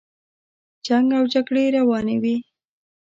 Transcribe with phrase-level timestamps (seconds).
[0.85, 2.35] جنګ او جګړې روانې وې.